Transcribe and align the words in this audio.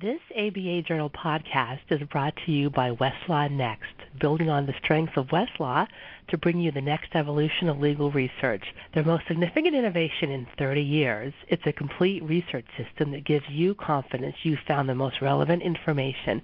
This 0.00 0.20
ABA 0.30 0.82
Journal 0.82 1.10
podcast 1.10 1.80
is 1.90 2.00
brought 2.04 2.34
to 2.46 2.52
you 2.52 2.70
by 2.70 2.92
Westlaw 2.92 3.50
Next, 3.50 3.96
building 4.20 4.48
on 4.48 4.64
the 4.64 4.74
strengths 4.80 5.16
of 5.16 5.26
Westlaw 5.26 5.88
to 6.28 6.38
bring 6.38 6.60
you 6.60 6.70
the 6.70 6.80
next 6.80 7.16
evolution 7.16 7.68
of 7.68 7.80
legal 7.80 8.12
research. 8.12 8.62
Their 8.94 9.02
most 9.02 9.26
significant 9.26 9.74
innovation 9.74 10.30
in 10.30 10.46
30 10.56 10.82
years. 10.82 11.32
It's 11.48 11.66
a 11.66 11.72
complete 11.72 12.22
research 12.22 12.66
system 12.76 13.10
that 13.10 13.24
gives 13.24 13.48
you 13.48 13.74
confidence 13.74 14.36
you've 14.44 14.60
found 14.68 14.88
the 14.88 14.94
most 14.94 15.20
relevant 15.20 15.64
information 15.64 16.42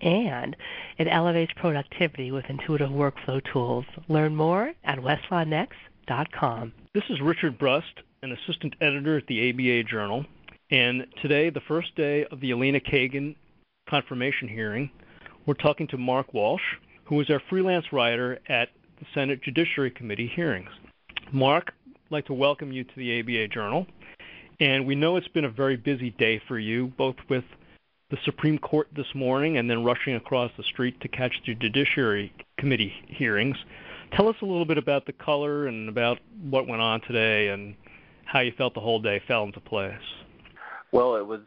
and 0.00 0.56
it 0.98 1.06
elevates 1.08 1.52
productivity 1.54 2.32
with 2.32 2.46
intuitive 2.50 2.90
workflow 2.90 3.40
tools. 3.52 3.84
Learn 4.08 4.34
more 4.34 4.72
at 4.82 4.98
westlawnext.com. 4.98 6.72
This 6.92 7.04
is 7.08 7.20
Richard 7.20 7.56
Brust, 7.56 8.00
an 8.22 8.32
assistant 8.32 8.74
editor 8.80 9.16
at 9.16 9.28
the 9.28 9.50
ABA 9.50 9.84
Journal. 9.88 10.26
And 10.70 11.06
today, 11.22 11.50
the 11.50 11.60
first 11.60 11.94
day 11.94 12.24
of 12.32 12.40
the 12.40 12.50
Elena 12.50 12.80
Kagan 12.80 13.36
confirmation 13.88 14.48
hearing, 14.48 14.90
we're 15.46 15.54
talking 15.54 15.86
to 15.88 15.96
Mark 15.96 16.34
Walsh, 16.34 16.62
who 17.04 17.20
is 17.20 17.30
our 17.30 17.40
freelance 17.48 17.92
writer 17.92 18.40
at 18.48 18.70
the 18.98 19.06
Senate 19.14 19.40
Judiciary 19.42 19.92
Committee 19.92 20.26
hearings. 20.26 20.70
Mark, 21.30 21.72
I'd 21.86 22.10
like 22.10 22.26
to 22.26 22.34
welcome 22.34 22.72
you 22.72 22.82
to 22.82 22.96
the 22.96 23.20
ABA 23.20 23.48
Journal. 23.54 23.86
And 24.58 24.86
we 24.86 24.96
know 24.96 25.16
it's 25.16 25.28
been 25.28 25.44
a 25.44 25.50
very 25.50 25.76
busy 25.76 26.10
day 26.10 26.40
for 26.48 26.58
you, 26.58 26.88
both 26.98 27.16
with 27.28 27.44
the 28.10 28.18
Supreme 28.24 28.58
Court 28.58 28.88
this 28.96 29.14
morning 29.14 29.58
and 29.58 29.70
then 29.70 29.84
rushing 29.84 30.16
across 30.16 30.50
the 30.56 30.64
street 30.64 31.00
to 31.00 31.08
catch 31.08 31.32
the 31.46 31.54
Judiciary 31.54 32.32
Committee 32.58 32.92
hearings. 33.06 33.56
Tell 34.16 34.28
us 34.28 34.36
a 34.42 34.46
little 34.46 34.64
bit 34.64 34.78
about 34.78 35.06
the 35.06 35.12
color 35.12 35.68
and 35.68 35.88
about 35.88 36.18
what 36.42 36.66
went 36.66 36.82
on 36.82 37.02
today 37.02 37.48
and 37.48 37.76
how 38.24 38.40
you 38.40 38.52
felt 38.58 38.74
the 38.74 38.80
whole 38.80 39.00
day 39.00 39.22
fell 39.28 39.44
into 39.44 39.60
place. 39.60 39.94
Well, 40.92 41.16
it 41.16 41.26
was 41.26 41.40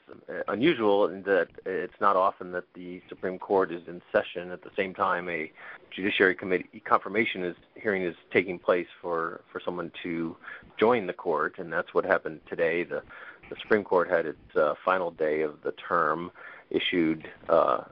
unusual 0.48 1.08
in 1.08 1.24
that 1.24 1.48
it's 1.66 2.00
not 2.02 2.16
often 2.16 2.52
that 2.52 2.66
the 2.74 3.02
Supreme 3.08 3.40
Court 3.40 3.72
is 3.72 3.82
in 3.88 4.02
session 4.12 4.52
at 4.52 4.64
the 4.64 4.70
same 4.76 4.94
time 4.94 5.30
a 5.30 5.52
Judiciary 5.92 6.36
Committee 6.36 6.82
confirmation 6.86 7.44
is, 7.44 7.56
hearing 7.76 8.04
is 8.04 8.16
taking 8.32 8.60
place 8.60 8.88
for, 9.02 9.42
for 9.52 9.60
someone 9.60 9.92
to 10.04 10.36
join 10.78 11.08
the 11.08 11.14
court, 11.14 11.58
and 11.58 11.72
that's 11.72 11.94
what 11.94 12.06
happened 12.06 12.42
today. 12.48 12.84
The, 12.84 13.02
the 13.50 13.56
Supreme 13.62 13.84
Court 13.84 14.10
had 14.10 14.26
its 14.26 14.56
uh, 14.56 14.76
final 14.84 15.12
day 15.12 15.42
of 15.42 15.62
the 15.64 15.72
term, 15.72 16.32
issued 16.70 17.30
uh, 17.48 17.86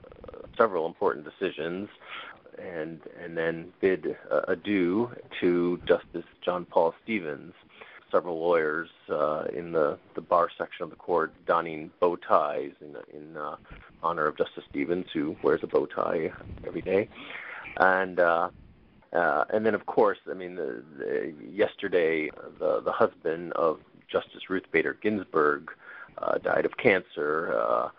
several 0.58 0.86
important 0.86 1.26
decisions, 1.26 1.90
and 2.60 3.00
and 3.24 3.38
then 3.38 3.72
bid 3.80 4.18
uh, 4.32 4.42
adieu 4.48 5.12
to 5.40 5.80
Justice 5.86 6.26
John 6.42 6.66
Paul 6.66 6.94
Stevens 7.04 7.54
several 8.12 8.40
lawyers 8.40 8.90
uh, 9.10 9.46
in 9.54 9.72
the, 9.72 9.98
the 10.16 10.22
bar 10.22 10.50
section 10.58 10.84
of 10.84 10.90
the 10.90 10.96
court 10.96 11.34
donning 11.46 11.92
bow 12.00 12.16
ties 12.16 12.72
in, 12.82 12.96
in 13.14 13.38
uh, 13.38 13.56
honor 14.04 14.26
of 14.26 14.38
Justice 14.38 14.64
Stevens, 14.70 15.06
who 15.14 15.36
wears 15.44 15.62
a 15.64 15.68
bow 15.68 15.86
tie 15.86 16.32
every 16.66 16.82
day. 16.82 17.10
And 17.78 18.20
uh, 18.20 18.50
uh, 19.14 19.46
and 19.50 19.66
then, 19.66 19.74
of 19.74 19.86
course, 19.86 20.18
I 20.30 20.34
mean, 20.34 20.56
the, 20.56 20.84
the, 20.98 21.34
yesterday, 21.52 22.30
the 22.60 22.82
the 22.82 22.92
husband 22.92 23.54
of 23.54 23.80
Justice 24.08 24.50
Ruth 24.50 24.66
Bader 24.72 24.98
Ginsburg 25.02 25.72
uh, 26.18 26.38
died 26.40 26.66
of 26.66 26.78
cancer. 26.78 27.54
Uh, 27.58 27.90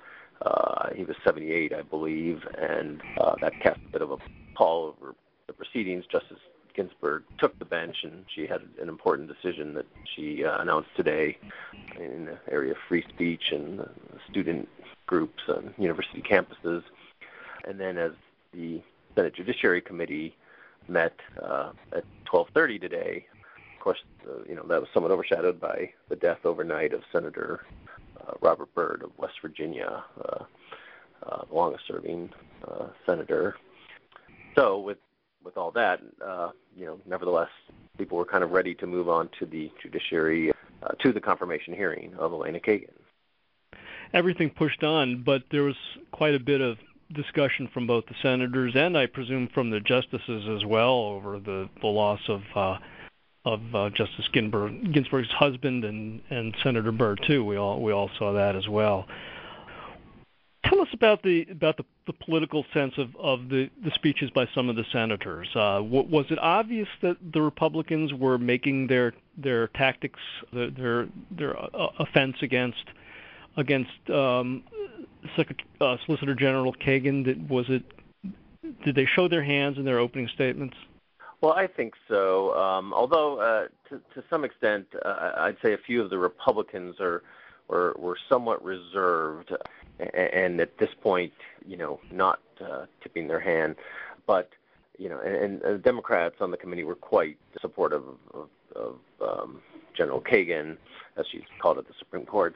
uh, 0.42 0.94
he 0.94 1.04
was 1.04 1.16
78, 1.24 1.72
I 1.72 1.82
believe, 1.82 2.46
and 2.56 3.02
uh, 3.18 3.34
that 3.40 3.58
cast 3.60 3.80
a 3.88 3.92
bit 3.92 4.02
of 4.02 4.12
a 4.12 4.18
pall 4.54 4.94
over 5.00 5.14
the 5.46 5.52
proceedings. 5.52 6.04
Justice 6.06 6.38
Ginsburg 6.78 7.24
took 7.38 7.58
the 7.58 7.64
bench, 7.64 8.04
and 8.04 8.24
she 8.32 8.46
had 8.46 8.62
an 8.80 8.88
important 8.88 9.28
decision 9.28 9.74
that 9.74 9.86
she 10.14 10.44
uh, 10.44 10.60
announced 10.60 10.90
today 10.96 11.36
in 11.98 12.26
the 12.26 12.38
area 12.48 12.70
of 12.70 12.78
free 12.88 13.04
speech 13.08 13.50
and 13.50 13.84
student 14.30 14.68
groups 15.06 15.42
on 15.48 15.74
university 15.76 16.22
campuses. 16.22 16.84
And 17.66 17.80
then, 17.80 17.98
as 17.98 18.12
the 18.54 18.80
Senate 19.16 19.34
Judiciary 19.34 19.80
Committee 19.80 20.36
met 20.86 21.16
uh, 21.42 21.72
at 21.92 22.04
12:30 22.26 22.80
today, 22.80 23.26
of 23.74 23.82
course, 23.82 23.98
uh, 24.28 24.44
you 24.48 24.54
know 24.54 24.62
that 24.68 24.80
was 24.80 24.88
somewhat 24.94 25.10
overshadowed 25.10 25.58
by 25.58 25.90
the 26.08 26.14
death 26.16 26.46
overnight 26.46 26.92
of 26.92 27.02
Senator 27.12 27.64
uh, 28.20 28.34
Robert 28.40 28.72
Byrd 28.72 29.02
of 29.02 29.10
West 29.18 29.40
Virginia, 29.42 30.04
uh, 30.24 30.44
uh, 31.26 31.42
longest-serving 31.50 32.30
uh, 32.68 32.86
senator. 33.04 33.56
So, 34.54 34.78
with 34.78 34.98
with 35.44 35.56
all 35.56 35.70
that, 35.72 36.00
uh, 36.24 36.50
you 36.76 36.86
know, 36.86 36.98
nevertheless, 37.06 37.48
people 37.96 38.18
were 38.18 38.24
kind 38.24 38.44
of 38.44 38.50
ready 38.50 38.74
to 38.74 38.86
move 38.86 39.08
on 39.08 39.28
to 39.38 39.46
the 39.46 39.70
judiciary, 39.82 40.52
uh, 40.82 40.88
to 41.00 41.12
the 41.12 41.20
confirmation 41.20 41.74
hearing 41.74 42.14
of 42.18 42.32
Elena 42.32 42.60
Kagan. 42.60 42.90
Everything 44.12 44.50
pushed 44.50 44.82
on, 44.82 45.22
but 45.22 45.42
there 45.50 45.62
was 45.62 45.76
quite 46.12 46.34
a 46.34 46.40
bit 46.40 46.60
of 46.60 46.78
discussion 47.12 47.68
from 47.72 47.86
both 47.86 48.06
the 48.06 48.14
senators 48.22 48.74
and 48.76 48.96
I 48.96 49.06
presume 49.06 49.48
from 49.48 49.70
the 49.70 49.80
justices 49.80 50.46
as 50.48 50.64
well 50.64 50.94
over 50.94 51.38
the, 51.38 51.68
the 51.80 51.86
loss 51.86 52.20
of 52.28 52.42
uh, 52.54 52.78
of 53.44 53.74
uh, 53.74 53.88
Justice 53.90 54.28
Ginsburg, 54.32 54.92
Ginsburg's 54.92 55.30
husband 55.30 55.84
and, 55.84 56.20
and 56.28 56.54
Senator 56.62 56.92
Byrd 56.92 57.20
too. 57.26 57.42
We 57.44 57.56
all 57.56 57.80
we 57.80 57.92
all 57.92 58.10
saw 58.18 58.32
that 58.34 58.56
as 58.56 58.68
well. 58.68 59.06
Tell 60.68 60.80
us 60.82 60.88
about 60.92 61.22
the 61.22 61.46
about 61.50 61.76
the, 61.78 61.84
the 62.06 62.12
political 62.12 62.64
sense 62.74 62.94
of, 62.98 63.16
of 63.16 63.48
the, 63.48 63.70
the 63.82 63.90
speeches 63.94 64.30
by 64.30 64.46
some 64.54 64.68
of 64.68 64.76
the 64.76 64.84
senators. 64.92 65.48
Uh, 65.54 65.80
was 65.82 66.26
it 66.30 66.38
obvious 66.38 66.88
that 67.00 67.16
the 67.32 67.40
Republicans 67.40 68.12
were 68.12 68.38
making 68.38 68.88
their 68.88 69.14
their 69.36 69.68
tactics, 69.68 70.20
their 70.52 71.08
their, 71.30 71.58
uh, 71.58 71.88
offense 71.98 72.36
against 72.42 72.84
against 73.56 74.10
um, 74.10 74.62
Secretary, 75.36 75.68
uh, 75.80 75.96
Solicitor 76.04 76.34
General 76.34 76.74
Kagan? 76.74 77.24
Did, 77.24 77.48
was 77.48 77.66
it 77.70 77.82
did 78.84 78.94
they 78.94 79.06
show 79.06 79.28
their 79.28 79.44
hands 79.44 79.78
in 79.78 79.84
their 79.84 79.98
opening 79.98 80.28
statements? 80.34 80.76
Well, 81.40 81.52
I 81.52 81.66
think 81.66 81.94
so. 82.08 82.52
Um, 82.54 82.92
although 82.92 83.40
uh, 83.40 83.68
to, 83.88 84.00
to 84.14 84.24
some 84.28 84.44
extent, 84.44 84.86
uh, 85.04 85.32
I'd 85.36 85.56
say 85.62 85.72
a 85.72 85.78
few 85.78 86.02
of 86.02 86.10
the 86.10 86.18
Republicans 86.18 86.96
are 87.00 87.22
were, 87.68 87.94
were 87.98 88.16
somewhat 88.28 88.64
reserved 88.64 89.52
and 89.98 90.60
at 90.60 90.78
this 90.78 90.90
point, 91.00 91.32
you 91.66 91.76
know, 91.76 92.00
not 92.10 92.40
uh, 92.60 92.86
tipping 93.02 93.28
their 93.28 93.40
hand. 93.40 93.76
But 94.26 94.50
you 94.98 95.08
know, 95.08 95.20
and, 95.20 95.36
and 95.36 95.60
the 95.60 95.78
Democrats 95.78 96.36
on 96.40 96.50
the 96.50 96.56
committee 96.56 96.84
were 96.84 96.96
quite 96.96 97.38
supportive 97.60 98.02
of, 98.34 98.48
of, 98.74 98.96
um, 99.20 99.62
General 99.94 100.20
Kagan, 100.20 100.76
as 101.16 101.26
she's 101.30 101.42
called 101.60 101.78
at 101.78 101.86
the 101.86 101.94
Supreme 101.98 102.26
Court. 102.26 102.54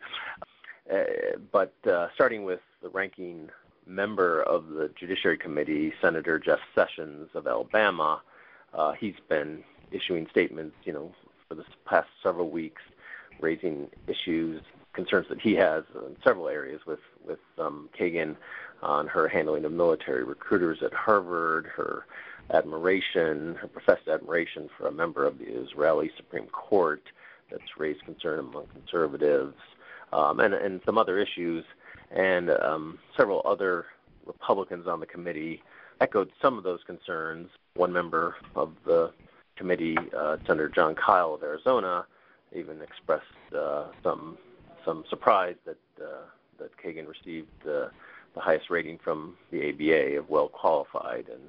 Uh, 0.93 1.05
but 1.51 1.75
uh, 1.89 2.09
starting 2.15 2.45
with 2.45 2.61
the 2.83 2.89
ranking 2.89 3.49
member 3.87 4.43
of 4.43 4.69
the 4.69 4.91
Judiciary 4.99 5.39
Committee, 5.39 5.93
Senator 6.01 6.39
Jeff 6.39 6.61
Sessions 6.75 7.31
of 7.35 7.47
Alabama, 7.47 8.23
uh, 8.75 8.93
he's 8.93 9.17
been 9.29 9.63
issuing 9.91 10.27
statements, 10.31 10.77
you 10.85 10.93
know, 10.93 11.13
for 11.49 11.55
the 11.55 11.65
past 11.85 12.09
several 12.23 12.51
weeks, 12.51 12.83
raising 13.41 13.89
issues 14.07 14.63
concerns 14.93 15.27
that 15.29 15.41
he 15.41 15.55
has 15.55 15.85
in 15.95 16.17
several 16.25 16.49
areas 16.49 16.81
with 16.87 17.01
with 17.27 17.39
um, 17.59 17.89
Kagan 17.99 18.37
on 18.83 19.07
her 19.07 19.29
handling 19.29 19.65
of 19.65 19.73
military 19.73 20.25
recruiters 20.25 20.83
at 20.83 20.93
Harvard, 20.93 21.67
her 21.67 22.07
admiration, 22.51 23.55
her 23.55 23.69
professed 23.69 24.09
admiration 24.09 24.69
for 24.77 24.89
a 24.89 24.93
member 24.93 25.25
of 25.25 25.39
the 25.39 25.45
Israeli 25.45 26.11
Supreme 26.17 26.47
Court 26.47 27.03
that's 27.51 27.79
raised 27.79 28.05
concern 28.05 28.41
among 28.41 28.67
conservatives, 28.67 29.55
um, 30.13 30.41
and 30.41 30.55
and 30.55 30.81
some 30.85 30.99
other 30.99 31.19
issues, 31.19 31.65
and 32.11 32.51
um, 32.51 32.99
several 33.17 33.43
other 33.45 33.87
Republicans 34.27 34.87
on 34.87 35.01
the 35.01 35.07
committee 35.07 35.63
echoed 36.01 36.31
some 36.41 36.59
of 36.59 36.65
those 36.65 36.81
concerns. 36.85 37.49
One 37.75 37.93
member 37.93 38.37
of 38.57 38.73
the 38.85 39.13
committee, 39.57 39.97
uh, 40.17 40.39
Senator 40.47 40.69
Jon 40.69 40.95
Kyl 40.95 41.35
of 41.35 41.43
Arizona, 41.43 42.07
even 42.55 42.83
expressed 42.83 43.25
uh, 43.57 43.87
some 44.03 44.37
some 44.85 45.05
surprise 45.09 45.57
that 45.65 45.79
uh, 46.01 46.25
that 46.59 46.71
Kagan 46.77 47.07
received 47.09 47.49
uh, 47.67 47.89
the 48.35 48.41
highest 48.41 48.71
rating 48.71 48.99
from 49.03 49.37
the 49.51 49.69
ABA 49.71 50.19
of 50.19 50.29
well 50.29 50.49
qualified, 50.49 51.27
and 51.29 51.43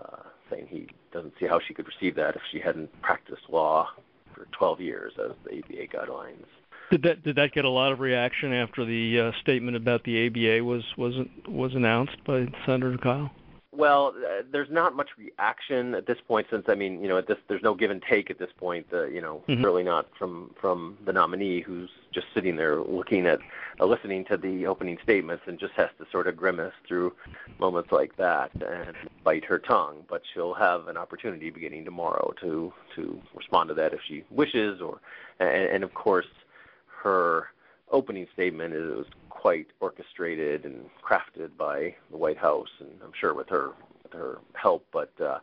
uh, 0.00 0.22
saying 0.50 0.66
he 0.68 0.88
doesn't 1.12 1.34
see 1.38 1.46
how 1.46 1.60
she 1.60 1.74
could 1.74 1.86
receive 1.86 2.14
that 2.16 2.36
if 2.36 2.42
she 2.50 2.60
hadn't 2.60 2.90
practiced 3.02 3.42
law 3.48 3.90
for 4.34 4.46
12 4.52 4.80
years 4.80 5.12
as 5.18 5.32
the 5.44 5.58
ABA 5.58 5.96
guidelines. 5.96 6.46
Did 6.90 7.02
that 7.02 7.22
did 7.22 7.36
that 7.36 7.52
get 7.52 7.64
a 7.64 7.70
lot 7.70 7.92
of 7.92 8.00
reaction 8.00 8.52
after 8.52 8.84
the 8.84 9.20
uh, 9.20 9.40
statement 9.40 9.76
about 9.76 10.02
the 10.04 10.26
ABA 10.26 10.64
was 10.64 10.82
was 10.96 11.14
was 11.46 11.74
announced 11.74 12.22
by 12.24 12.48
Senator 12.66 12.98
Kyl? 12.98 13.30
Well, 13.80 14.14
uh, 14.14 14.42
there's 14.52 14.68
not 14.70 14.94
much 14.94 15.08
reaction 15.16 15.94
at 15.94 16.04
this 16.04 16.18
point, 16.28 16.46
since 16.50 16.66
I 16.68 16.74
mean, 16.74 17.00
you 17.00 17.08
know, 17.08 17.22
this, 17.22 17.38
there's 17.48 17.62
no 17.62 17.74
give 17.74 17.90
and 17.90 18.02
take 18.02 18.30
at 18.30 18.38
this 18.38 18.50
point. 18.58 18.86
Uh, 18.92 19.06
you 19.06 19.22
know, 19.22 19.42
mm-hmm. 19.48 19.62
certainly 19.62 19.84
not 19.84 20.06
from 20.18 20.54
from 20.60 20.98
the 21.06 21.14
nominee 21.14 21.62
who's 21.62 21.88
just 22.12 22.26
sitting 22.34 22.56
there 22.56 22.76
looking 22.80 23.26
at, 23.26 23.38
uh, 23.80 23.86
listening 23.86 24.26
to 24.26 24.36
the 24.36 24.66
opening 24.66 24.98
statements 25.02 25.44
and 25.46 25.58
just 25.58 25.72
has 25.72 25.88
to 25.98 26.04
sort 26.12 26.26
of 26.26 26.36
grimace 26.36 26.74
through 26.86 27.14
moments 27.58 27.90
like 27.90 28.16
that 28.16 28.50
and 28.54 28.94
bite 29.24 29.46
her 29.46 29.58
tongue. 29.58 30.04
But 30.10 30.22
she'll 30.34 30.54
have 30.54 30.88
an 30.88 30.98
opportunity 30.98 31.48
beginning 31.48 31.86
tomorrow 31.86 32.34
to 32.42 32.72
to 32.96 33.22
respond 33.34 33.68
to 33.68 33.74
that 33.76 33.94
if 33.94 34.00
she 34.06 34.24
wishes, 34.30 34.82
or 34.82 35.00
and, 35.38 35.48
and 35.48 35.84
of 35.84 35.94
course, 35.94 36.28
her 37.02 37.48
opening 37.90 38.26
statement 38.34 38.74
is 38.74 39.06
quite 39.40 39.68
orchestrated 39.80 40.66
and 40.66 40.84
crafted 41.02 41.56
by 41.56 41.94
the 42.10 42.16
White 42.18 42.36
House, 42.36 42.68
and 42.78 42.90
I'm 43.02 43.12
sure 43.18 43.32
with 43.32 43.48
her 43.48 43.70
with 44.02 44.12
her 44.12 44.38
help. 44.52 44.84
But 44.92 45.12
uh, 45.18 45.38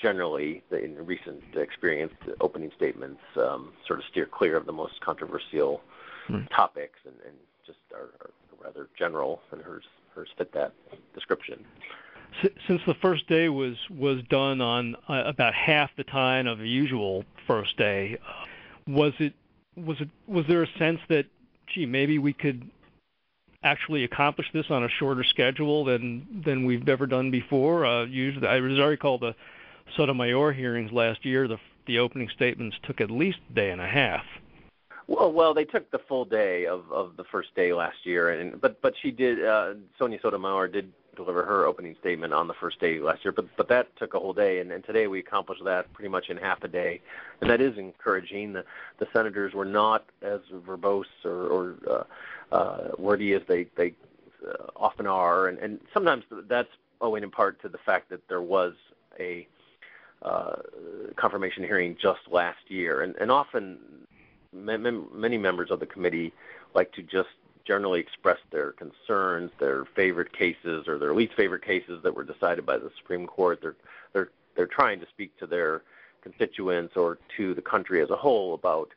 generally, 0.00 0.62
the, 0.70 0.78
in 0.84 1.04
recent 1.04 1.42
experience, 1.56 2.12
the 2.24 2.36
opening 2.40 2.70
statements 2.76 3.20
um, 3.36 3.72
sort 3.88 3.98
of 3.98 4.04
steer 4.08 4.26
clear 4.26 4.56
of 4.56 4.66
the 4.66 4.72
most 4.72 5.00
controversial 5.00 5.80
mm. 6.28 6.48
topics 6.54 7.00
and, 7.04 7.16
and 7.26 7.34
just 7.66 7.80
are, 7.92 8.10
are 8.20 8.30
rather 8.62 8.88
general, 8.96 9.40
and 9.50 9.60
hers 9.60 9.84
hers 10.14 10.28
fit 10.38 10.52
that 10.52 10.72
description. 11.12 11.64
Since 12.68 12.82
the 12.86 12.94
first 12.94 13.26
day 13.26 13.48
was 13.48 13.76
was 13.90 14.22
done 14.30 14.60
on 14.60 14.94
uh, 15.08 15.24
about 15.26 15.54
half 15.54 15.90
the 15.96 16.04
time 16.04 16.46
of 16.46 16.60
a 16.60 16.68
usual 16.68 17.24
first 17.48 17.76
day, 17.76 18.16
uh, 18.24 18.44
was 18.86 19.12
it 19.18 19.34
was 19.76 20.00
it 20.00 20.08
was 20.28 20.44
there 20.46 20.62
a 20.62 20.78
sense 20.78 21.00
that 21.08 21.26
gee 21.66 21.84
maybe 21.84 22.18
we 22.18 22.32
could 22.32 22.70
actually 23.64 24.04
accomplish 24.04 24.46
this 24.52 24.70
on 24.70 24.84
a 24.84 24.88
shorter 24.88 25.24
schedule 25.24 25.84
than 25.84 26.42
than 26.44 26.64
we've 26.64 26.88
ever 26.88 27.06
done 27.06 27.30
before? 27.30 27.84
Uh, 27.84 28.04
usually, 28.04 28.46
I 28.46 28.56
recall 28.56 29.18
the 29.18 29.34
Sotomayor 29.96 30.52
hearings 30.52 30.92
last 30.92 31.24
year. 31.24 31.48
The 31.48 31.58
the 31.86 31.98
opening 31.98 32.28
statements 32.28 32.76
took 32.82 33.00
at 33.00 33.10
least 33.10 33.38
a 33.50 33.54
day 33.54 33.70
and 33.70 33.80
a 33.80 33.88
half. 33.88 34.24
Well, 35.06 35.32
well, 35.32 35.52
they 35.52 35.64
took 35.64 35.90
the 35.90 35.98
full 35.98 36.24
day 36.24 36.66
of 36.66 36.90
of 36.92 37.16
the 37.16 37.24
first 37.24 37.54
day 37.54 37.72
last 37.72 38.04
year, 38.04 38.30
and 38.30 38.60
but 38.60 38.80
but 38.80 38.94
she 39.00 39.10
did. 39.10 39.44
Uh, 39.44 39.74
Sonia 39.98 40.18
Sotomayor 40.20 40.68
did 40.68 40.92
deliver 41.14 41.44
her 41.44 41.64
opening 41.64 41.94
statement 42.00 42.32
on 42.32 42.48
the 42.48 42.54
first 42.54 42.80
day 42.80 42.98
last 42.98 43.24
year, 43.24 43.32
but 43.32 43.46
but 43.56 43.68
that 43.68 43.94
took 43.96 44.14
a 44.14 44.18
whole 44.18 44.32
day, 44.32 44.60
and, 44.60 44.72
and 44.72 44.84
today 44.84 45.06
we 45.06 45.18
accomplished 45.18 45.62
that 45.64 45.92
pretty 45.92 46.08
much 46.08 46.28
in 46.30 46.36
half 46.36 46.62
a 46.64 46.68
day, 46.68 47.00
and 47.40 47.50
that 47.50 47.60
is 47.60 47.76
encouraging. 47.76 48.54
The 48.54 48.64
the 48.98 49.06
senators 49.12 49.52
were 49.52 49.66
not 49.66 50.06
as 50.22 50.40
verbose 50.66 51.04
or, 51.24 51.46
or 51.46 51.74
uh, 51.90 52.04
uh, 52.54 52.90
wordy 52.98 53.32
as 53.32 53.42
they 53.48 53.66
they 53.76 53.92
uh, 54.46 54.66
often 54.76 55.06
are, 55.06 55.48
and, 55.48 55.58
and 55.58 55.80
sometimes 55.92 56.24
that's 56.48 56.68
owing 57.00 57.22
in 57.22 57.30
part 57.30 57.60
to 57.62 57.68
the 57.68 57.78
fact 57.78 58.08
that 58.10 58.26
there 58.28 58.42
was 58.42 58.74
a 59.18 59.46
uh, 60.22 60.56
confirmation 61.16 61.64
hearing 61.64 61.96
just 62.00 62.20
last 62.30 62.58
year, 62.68 63.02
and, 63.02 63.16
and 63.16 63.30
often 63.30 63.78
many 64.52 65.36
members 65.36 65.70
of 65.70 65.80
the 65.80 65.86
committee 65.86 66.32
like 66.74 66.92
to 66.92 67.02
just 67.02 67.30
generally 67.64 67.98
express 67.98 68.38
their 68.52 68.72
concerns, 68.72 69.50
their 69.58 69.84
favorite 69.96 70.32
cases 70.32 70.86
or 70.86 70.96
their 70.96 71.14
least 71.14 71.34
favorite 71.34 71.64
cases 71.64 72.00
that 72.04 72.14
were 72.14 72.24
decided 72.24 72.64
by 72.64 72.78
the 72.78 72.90
Supreme 72.96 73.26
Court. 73.26 73.60
They're 73.60 73.76
they're 74.12 74.30
they're 74.54 74.66
trying 74.66 75.00
to 75.00 75.06
speak 75.06 75.36
to 75.38 75.46
their 75.46 75.82
constituents 76.22 76.96
or 76.96 77.18
to 77.36 77.52
the 77.52 77.62
country 77.62 78.00
as 78.00 78.10
a 78.10 78.16
whole 78.16 78.54
about 78.54 78.90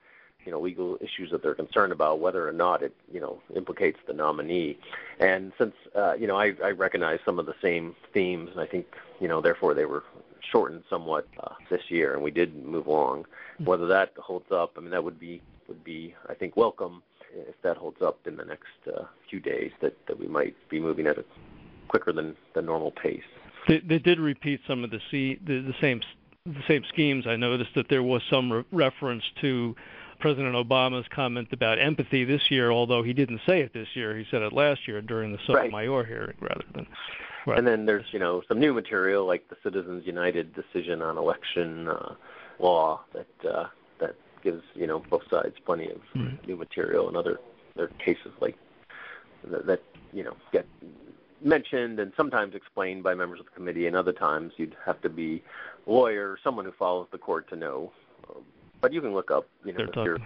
you 0.47 0.53
know 0.53 0.61
legal 0.61 0.97
issues 1.01 1.29
that 1.31 1.44
they're 1.44 1.53
concerned 1.53 1.91
about, 1.91 2.19
whether 2.19 2.47
or 2.47 2.53
not 2.53 2.81
it 2.81 2.95
you 3.11 3.19
know 3.19 3.41
implicates 3.53 3.99
the 4.07 4.13
nominee. 4.13 4.79
And 5.19 5.51
since 5.57 5.75
uh, 5.94 6.13
you 6.13 6.25
know 6.25 6.38
I, 6.38 6.53
I 6.63 6.71
recognize 6.71 7.19
some 7.25 7.38
of 7.38 7.45
the 7.45 7.55
same 7.61 7.94
themes, 8.13 8.49
and 8.53 8.61
I 8.61 8.65
think 8.65 8.85
you 9.19 9.27
know 9.27 9.41
therefore 9.41 9.73
they 9.73 9.83
were 9.83 10.05
shortened 10.39 10.83
somewhat 10.89 11.27
uh, 11.44 11.55
this 11.69 11.91
year, 11.91 12.13
and 12.13 12.23
we 12.23 12.31
did 12.31 12.55
move 12.65 12.88
along. 12.88 13.25
Whether 13.59 13.88
that 13.88 14.13
holds 14.17 14.49
up, 14.49 14.71
I 14.77 14.79
mean, 14.79 14.91
that 14.91 15.03
would 15.03 15.19
be 15.19 15.41
would 15.67 15.83
be 15.83 16.15
I 16.29 16.33
think 16.33 16.55
welcome 16.55 17.03
if 17.33 17.61
that 17.61 17.75
holds 17.75 18.01
up 18.01 18.25
in 18.25 18.38
the 18.38 18.45
next 18.45 18.79
uh, 18.88 19.03
few 19.29 19.41
days. 19.41 19.71
That 19.81 19.97
that 20.07 20.17
we 20.17 20.27
might 20.27 20.55
be 20.69 20.79
moving 20.79 21.07
at 21.07 21.17
a 21.17 21.25
quicker 21.89 22.13
than 22.13 22.38
the 22.53 22.61
normal 22.61 22.91
pace. 22.91 23.29
They, 23.67 23.79
they 23.79 24.00
did 24.00 24.17
repeat 24.17 24.61
some 24.65 24.85
of 24.85 24.91
the, 24.91 25.01
C, 25.11 25.39
the 25.45 25.59
the 25.59 25.75
same 25.81 26.00
the 26.45 26.63
same 26.67 26.83
schemes. 26.88 27.27
I 27.27 27.35
noticed 27.35 27.71
that 27.75 27.89
there 27.89 28.03
was 28.03 28.21
some 28.29 28.51
re- 28.51 28.63
reference 28.71 29.23
to 29.41 29.75
President 30.19 30.55
Obama's 30.55 31.07
comment 31.09 31.49
about 31.51 31.79
empathy 31.79 32.23
this 32.23 32.49
year, 32.49 32.71
although 32.71 33.03
he 33.03 33.13
didn't 33.13 33.41
say 33.45 33.61
it 33.61 33.73
this 33.73 33.87
year. 33.93 34.17
He 34.17 34.25
said 34.29 34.41
it 34.41 34.53
last 34.53 34.87
year 34.87 35.01
during 35.01 35.31
the 35.31 35.39
Sotomayor 35.45 35.99
right. 35.99 36.07
hearing, 36.07 36.37
rather 36.39 36.63
than. 36.73 36.87
Right. 37.45 37.59
And 37.59 37.67
then 37.67 37.85
there's 37.85 38.05
you 38.11 38.19
know 38.19 38.41
some 38.47 38.59
new 38.59 38.73
material 38.73 39.25
like 39.25 39.47
the 39.49 39.55
Citizens 39.63 40.05
United 40.05 40.53
decision 40.53 41.01
on 41.01 41.17
election 41.17 41.87
uh, 41.87 42.15
law 42.59 43.01
that 43.13 43.49
uh, 43.49 43.67
that 43.99 44.15
gives 44.43 44.63
you 44.73 44.87
know 44.87 44.99
both 44.99 45.23
sides 45.29 45.55
plenty 45.65 45.89
of 45.89 46.01
mm. 46.15 46.45
new 46.47 46.57
material 46.57 47.07
and 47.07 47.15
other 47.15 47.39
other 47.75 47.89
cases 48.03 48.31
like 48.41 48.57
that, 49.49 49.65
that 49.65 49.83
you 50.11 50.23
know 50.23 50.35
get 50.51 50.65
mentioned 51.41 51.99
and 51.99 52.11
sometimes 52.17 52.55
explained 52.55 53.03
by 53.03 53.13
members 53.13 53.39
of 53.39 53.45
the 53.45 53.51
committee, 53.51 53.87
and 53.87 53.95
other 53.95 54.13
times 54.13 54.53
you'd 54.57 54.75
have 54.85 54.99
to 55.01 55.09
be 55.09 55.43
a 55.85 55.91
lawyer, 55.91 56.37
someone 56.43 56.65
who 56.65 56.71
follows 56.71 57.07
the 57.11 57.17
court 57.17 57.47
to 57.49 57.55
know. 57.55 57.91
But 58.81 58.94
you 58.94 59.01
can 59.01 59.13
look 59.13 59.31
up, 59.31 59.47
you 59.65 59.74
know, 59.74 60.18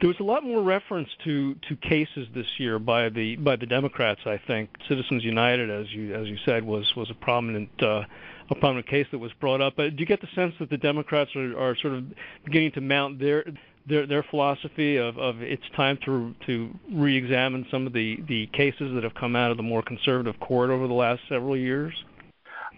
there 0.00 0.08
was 0.08 0.18
a 0.18 0.24
lot 0.24 0.42
more 0.42 0.62
reference 0.62 1.08
to 1.24 1.54
to 1.68 1.76
cases 1.76 2.26
this 2.34 2.46
year 2.58 2.78
by 2.78 3.10
the 3.10 3.36
by 3.36 3.56
the 3.56 3.66
Democrats. 3.66 4.20
I 4.24 4.38
think 4.38 4.70
Citizens 4.88 5.24
United, 5.24 5.70
as 5.70 5.92
you 5.92 6.14
as 6.14 6.26
you 6.26 6.38
said, 6.44 6.64
was 6.64 6.94
was 6.96 7.10
a 7.10 7.14
prominent 7.14 7.70
uh, 7.82 8.04
a 8.48 8.54
prominent 8.54 8.86
case 8.86 9.06
that 9.10 9.18
was 9.18 9.32
brought 9.34 9.60
up. 9.60 9.74
But 9.76 9.96
do 9.96 10.00
you 10.00 10.06
get 10.06 10.20
the 10.22 10.28
sense 10.34 10.54
that 10.58 10.70
the 10.70 10.78
Democrats 10.78 11.36
are, 11.36 11.56
are 11.58 11.76
sort 11.76 11.94
of 11.94 12.04
beginning 12.44 12.72
to 12.72 12.80
mount 12.80 13.18
their 13.18 13.44
their 13.86 14.06
their 14.06 14.22
philosophy 14.22 14.96
of, 14.96 15.18
of 15.18 15.42
it's 15.42 15.68
time 15.76 15.98
to 16.06 16.34
to 16.46 16.70
re-examine 16.90 17.66
some 17.70 17.86
of 17.86 17.92
the 17.92 18.22
the 18.26 18.46
cases 18.54 18.94
that 18.94 19.04
have 19.04 19.14
come 19.14 19.36
out 19.36 19.50
of 19.50 19.58
the 19.58 19.62
more 19.62 19.82
conservative 19.82 20.40
court 20.40 20.70
over 20.70 20.88
the 20.88 20.94
last 20.94 21.20
several 21.28 21.56
years? 21.56 21.92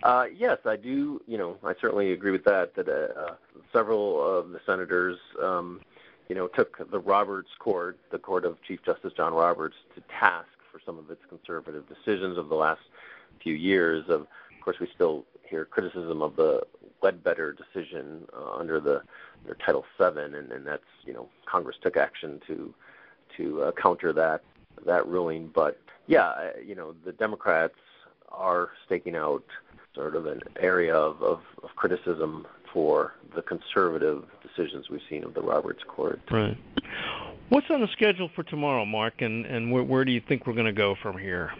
Uh, 0.02 0.26
yes, 0.36 0.58
I 0.64 0.76
do. 0.76 1.20
You 1.26 1.38
know, 1.38 1.56
I 1.64 1.74
certainly 1.80 2.12
agree 2.12 2.32
with 2.32 2.44
that. 2.44 2.74
That 2.74 2.88
uh, 2.88 3.20
uh, 3.20 3.34
several 3.72 4.38
of 4.38 4.50
the 4.50 4.60
senators 4.66 5.18
um, 5.40 5.80
you 6.28 6.34
know, 6.34 6.48
took 6.48 6.90
the 6.90 6.98
Roberts 6.98 7.50
Court, 7.58 7.98
the 8.10 8.18
court 8.18 8.44
of 8.44 8.56
Chief 8.62 8.82
Justice 8.84 9.12
John 9.14 9.34
Roberts, 9.34 9.76
to 9.94 10.02
task 10.18 10.48
for 10.70 10.80
some 10.84 10.98
of 10.98 11.10
its 11.10 11.20
conservative 11.28 11.84
decisions 11.88 12.38
of 12.38 12.48
the 12.48 12.54
last 12.54 12.80
few 13.42 13.54
years. 13.54 14.08
Of, 14.08 14.26
course, 14.62 14.78
we 14.80 14.88
still 14.94 15.24
hear 15.42 15.64
criticism 15.64 16.22
of 16.22 16.36
the 16.36 16.62
Ledbetter 17.02 17.52
decision 17.52 18.26
uh, 18.34 18.52
under 18.52 18.80
the 18.80 19.02
under 19.42 19.54
Title 19.56 19.84
VII, 19.98 20.20
and, 20.20 20.52
and 20.52 20.66
that's 20.66 20.82
you 21.04 21.12
know 21.12 21.28
Congress 21.46 21.76
took 21.82 21.96
action 21.96 22.40
to 22.46 22.72
to 23.36 23.62
uh, 23.64 23.72
counter 23.72 24.12
that 24.12 24.42
that 24.86 25.06
ruling. 25.06 25.50
But 25.52 25.80
yeah, 26.06 26.50
you 26.64 26.74
know 26.74 26.94
the 27.04 27.12
Democrats 27.12 27.74
are 28.30 28.70
staking 28.86 29.16
out 29.16 29.44
sort 29.94 30.16
of 30.16 30.26
an 30.26 30.40
area 30.60 30.94
of, 30.94 31.22
of, 31.22 31.40
of 31.62 31.70
criticism 31.76 32.46
for 32.72 33.12
the 33.34 33.42
conservative 33.42 34.24
decisions 34.42 34.88
we've 34.88 35.00
seen 35.08 35.24
of 35.24 35.34
the 35.34 35.42
Roberts 35.42 35.82
Court. 35.86 36.20
Right. 36.30 36.56
What's 37.48 37.70
on 37.70 37.80
the 37.80 37.88
schedule 37.88 38.30
for 38.34 38.42
tomorrow, 38.42 38.84
Mark, 38.84 39.20
and, 39.20 39.44
and 39.44 39.70
where, 39.70 39.82
where 39.82 40.04
do 40.04 40.12
you 40.12 40.22
think 40.26 40.46
we're 40.46 40.54
going 40.54 40.66
to 40.66 40.72
go 40.72 40.94
from 41.02 41.18
here? 41.18 41.52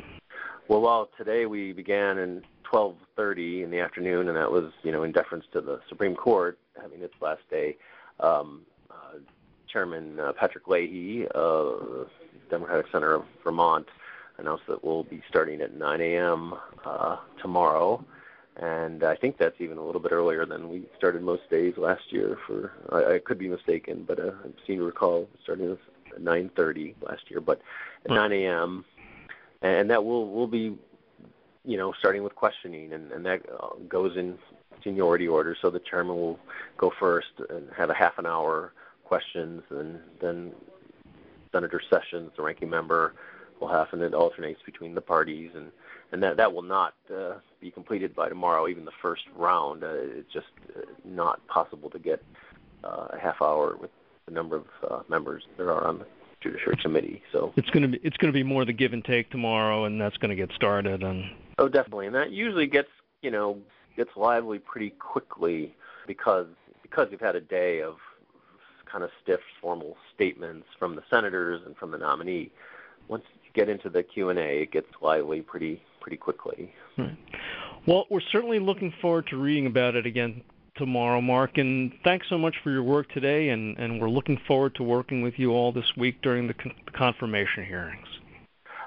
Well, 0.69 0.81
well, 0.81 1.11
today 1.19 1.44
we 1.44 1.73
began 1.73 2.19
in 2.19 2.43
12:30 2.73 3.64
in 3.64 3.71
the 3.71 3.80
afternoon, 3.80 4.28
and 4.28 4.37
that 4.37 4.50
was, 4.50 4.73
you 4.83 4.92
know, 4.92 5.02
in 5.02 5.12
deference 5.12 5.45
to 5.52 5.61
the 5.61 5.80
Supreme 5.88 6.14
Court 6.14 6.59
having 6.80 7.02
its 7.02 7.14
last 7.21 7.42
day. 7.50 7.76
Um, 8.21 8.62
uh, 8.90 9.18
Chairman 9.71 10.18
uh, 10.18 10.33
Patrick 10.33 10.68
Leahy, 10.68 11.26
uh, 11.35 12.04
Democratic 12.49 12.87
Center 12.90 13.14
of 13.14 13.25
Vermont, 13.45 13.88
announced 14.38 14.64
that 14.68 14.83
we'll 14.83 15.04
be 15.04 15.23
starting 15.28 15.61
at 15.61 15.75
9 15.75 16.00
a.m. 16.00 16.54
Uh, 16.85 17.16
tomorrow 17.40 18.02
and 18.56 19.02
I 19.02 19.16
think 19.16 19.38
that's 19.38 19.61
even 19.61 19.78
a 19.78 19.85
little 19.85 20.00
bit 20.00 20.12
earlier 20.12 20.44
than 20.44 20.68
we 20.68 20.85
started 20.97 21.23
most 21.23 21.49
days 21.50 21.75
last 21.76 22.12
year. 22.12 22.38
For 22.47 22.73
I, 22.90 23.14
I 23.14 23.18
could 23.18 23.38
be 23.38 23.49
mistaken, 23.49 24.04
but 24.06 24.21
uh, 24.21 24.32
I 24.44 24.66
seem 24.66 24.78
to 24.78 24.85
recall 24.85 25.28
starting 25.42 25.71
at 25.73 26.23
9:30 26.23 26.94
last 27.00 27.30
year, 27.30 27.40
but 27.40 27.61
at 28.04 28.11
hmm. 28.11 28.16
9 28.16 28.32
a.m. 28.32 28.85
and 29.62 29.90
that 29.90 30.04
will 30.04 30.28
will 30.28 30.47
be, 30.47 30.76
you 31.64 31.76
know, 31.76 31.92
starting 31.99 32.23
with 32.23 32.35
questioning, 32.35 32.92
and, 32.92 33.11
and 33.12 33.25
that 33.25 33.42
uh, 33.59 33.71
goes 33.88 34.16
in 34.16 34.38
seniority 34.85 35.28
order. 35.28 35.56
So 35.61 35.71
the 35.71 35.80
chairman 35.80 36.16
will 36.16 36.38
go 36.76 36.92
first 36.99 37.32
and 37.49 37.71
have 37.76 37.88
a 37.88 37.94
half 37.94 38.18
an 38.18 38.26
hour 38.26 38.73
questions, 39.04 39.62
and 39.71 39.99
then 40.21 40.52
Senator 41.52 41.80
Sessions, 41.88 42.32
the 42.37 42.42
ranking 42.42 42.68
member, 42.68 43.14
will 43.61 43.68
have, 43.68 43.92
and 43.92 44.02
it 44.02 44.12
alternates 44.12 44.61
between 44.64 44.94
the 44.94 45.00
parties 45.00 45.52
and 45.54 45.71
and 46.12 46.23
that 46.23 46.37
that 46.37 46.52
will 46.52 46.62
not 46.62 46.95
uh, 47.14 47.35
be 47.61 47.71
completed 47.71 48.14
by 48.14 48.28
tomorrow. 48.28 48.69
Even 48.69 48.85
the 48.85 48.92
first 49.00 49.23
round, 49.35 49.83
uh, 49.83 49.88
it's 49.92 50.33
just 50.33 50.47
uh, 50.76 50.81
not 51.04 51.45
possible 51.49 51.90
to 51.90 51.99
get 51.99 52.23
uh, 52.85 53.09
a 53.11 53.19
half 53.19 53.40
hour 53.40 53.76
with 53.81 53.90
the 54.26 54.33
number 54.33 54.57
of 54.57 54.66
uh, 54.88 55.00
members 55.09 55.45
there 55.57 55.73
are 55.73 55.87
on 55.87 55.99
the 55.99 56.07
Judiciary 56.40 56.76
Committee. 56.81 57.23
So 57.33 57.52
it's 57.57 57.71
going 57.71 57.83
to 57.83 57.88
be 57.88 58.00
it's 58.02 58.16
going 58.19 58.33
to 58.33 58.37
be 58.37 58.42
more 58.42 58.64
the 58.64 58.73
give 58.73 58.92
and 58.92 59.04
take 59.04 59.31
tomorrow, 59.31 59.85
and 59.85 60.00
that's 60.00 60.16
going 60.19 60.31
to 60.31 60.37
get 60.37 60.54
started. 60.54 61.02
And 61.02 61.25
oh, 61.59 61.69
definitely, 61.69 62.07
and 62.07 62.14
that 62.14 62.31
usually 62.31 62.66
gets 62.66 62.90
you 63.23 63.31
know 63.31 63.59
gets 63.97 64.11
lively 64.16 64.59
pretty 64.59 64.90
quickly 64.90 65.75
because 66.07 66.47
because 66.83 67.09
you've 67.11 67.21
had 67.21 67.37
a 67.37 67.40
day 67.40 67.81
of 67.81 67.97
kind 68.85 69.02
of 69.02 69.11
stiff 69.23 69.40
formal 69.61 69.97
statements 70.14 70.66
from 70.78 70.97
the 70.97 71.02
senators 71.09 71.62
and 71.64 71.75
from 71.76 71.90
the 71.90 71.99
nominee. 71.99 72.50
Once 73.09 73.25
get 73.54 73.68
into 73.68 73.88
the 73.88 74.02
Q 74.02 74.30
and 74.30 74.38
A, 74.38 74.62
it 74.62 74.73
gets 74.73 74.88
lively 75.00 75.40
pretty 75.40 75.82
pretty 76.00 76.16
quickly. 76.16 76.73
Hmm. 76.97 77.14
Well, 77.87 78.06
we're 78.11 78.21
certainly 78.21 78.59
looking 78.59 78.92
forward 79.00 79.26
to 79.28 79.37
reading 79.37 79.66
about 79.66 79.94
it 79.97 80.06
again 80.06 80.42
tomorrow, 80.76 81.21
Mark. 81.21 81.59
And 81.59 81.92
thanks 82.04 82.26
so 82.28 82.38
much 82.38 82.56
for 82.62 82.71
your 82.71 82.82
work 82.82 83.11
today. 83.12 83.50
And, 83.50 83.76
and 83.78 84.00
we're 84.00 84.11
looking 84.11 84.38
forward 84.47 84.75
to 84.76 84.82
working 84.82 85.23
with 85.23 85.38
you 85.38 85.52
all 85.52 85.73
this 85.73 85.97
week 85.97 86.23
during 86.23 86.47
the, 86.47 86.54
con- 86.54 86.75
the 86.87 86.92
confirmation 86.92 87.64
hearings. 87.64 88.06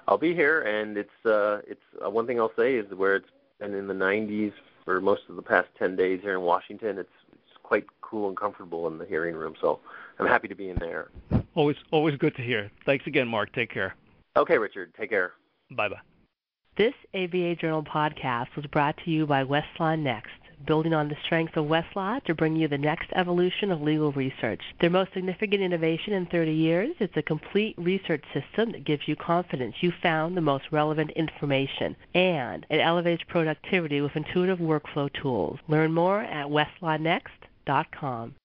I'll 0.07 0.17
be 0.17 0.36
here, 0.36 0.62
and 0.62 0.98
it's 0.98 1.25
uh, 1.25 1.62
it's 1.67 1.81
uh, 2.05 2.10
one 2.10 2.27
thing 2.27 2.39
I'll 2.39 2.51
say 2.55 2.75
is 2.75 2.86
where 2.93 3.15
it's 3.15 3.29
been 3.60 3.74
in 3.74 3.88
the 3.88 3.93
90s 3.93 4.53
for 4.84 5.01
most 5.01 5.24
of 5.29 5.36
the 5.36 5.41
past 5.41 5.67
10 5.79 5.95
days 5.95 6.19
here 6.22 6.34
in 6.34 6.41
Washington. 6.41 7.00
It's 7.00 7.10
it's 7.31 7.57
quite 7.63 7.86
cool 8.01 8.27
and 8.27 8.38
comfortable 8.38 8.88
in 8.88 9.00
the 9.00 9.05
hearing 9.05 9.34
room, 9.36 9.55
so 9.60 9.79
I'm 10.19 10.27
happy 10.27 10.48
to 10.48 10.53
be 10.53 10.69
in 10.69 10.77
there. 10.77 11.10
Always 11.55 11.77
always 11.89 12.17
good 12.17 12.36
to 12.36 12.43
hear. 12.43 12.69
Thanks 12.86 13.07
again, 13.07 13.27
Mark. 13.27 13.51
Take 13.53 13.72
care. 13.72 13.95
Okay, 14.38 14.58
Richard. 14.58 14.94
Take 15.00 15.10
care. 15.10 15.34
Bye 15.72 15.89
bye. 15.89 16.01
This 16.77 16.94
ABA 17.13 17.56
Journal 17.56 17.84
podcast 17.84 18.56
was 18.56 18.65
brought 18.65 18.98
to 19.06 19.10
you 19.10 19.25
by 19.25 19.46
Westlaw 19.46 19.98
Next, 19.98 20.34
building 20.68 20.94
on 20.94 21.08
the 21.08 21.15
strength 21.24 21.56
of 21.56 21.68
Westlaw 21.68 22.22
to 22.25 22.36
bring 22.36 22.58
you 22.58 22.68
the 22.68 22.77
next 22.77 23.10
evolution 23.15 23.72
of 23.72 23.82
legal 23.82 24.12
research. 24.12 24.60
Their 24.82 24.89
most 24.89 25.13
significant 25.13 25.62
innovation 25.62 26.12
in 26.12 26.25
30 26.25 26.51
years 26.51 26.96
is 27.00 27.10
a 27.15 27.22
complete 27.22 27.75
research 27.77 28.25
system 28.34 28.74
that 28.74 28.84
gives 28.84 29.08
you 29.08 29.15
confidence 29.15 29.75
you 29.80 29.94
found 30.04 30.36
the 30.36 30.42
most 30.42 30.65
relevant 30.70 31.12
information, 31.12 31.96
and 32.13 32.65
it 32.70 32.82
elevates 32.82 33.24
productivity 33.24 34.01
with 34.01 34.18
intuitive 34.18 34.60
workflow 34.60 35.10
tools. 35.13 35.60
Learn 35.70 35.94
more 35.94 36.20
at 36.22 36.48
westlawnext.com. 36.48 38.36